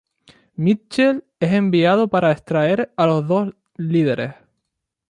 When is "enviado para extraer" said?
1.53-2.91